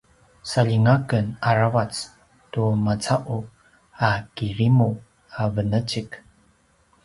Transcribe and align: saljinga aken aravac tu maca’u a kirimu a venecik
saljinga 0.49 0.91
aken 0.99 1.25
aravac 1.49 1.93
tu 2.51 2.63
maca’u 2.85 3.37
a 4.07 4.09
kirimu 4.35 4.89
a 5.41 5.41
venecik 5.53 6.09